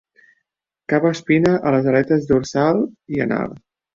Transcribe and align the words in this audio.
Cap 0.93 1.05
espina 1.09 1.51
a 1.71 1.75
les 1.75 1.91
aletes 1.93 2.27
dorsal 2.31 2.81
i 3.17 3.23
anal. 3.27 3.55